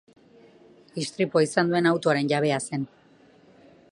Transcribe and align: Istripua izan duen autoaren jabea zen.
Istripua 1.03 1.43
izan 1.47 1.69
duen 1.73 1.91
autoaren 1.91 2.33
jabea 2.33 2.61
zen. 2.71 2.91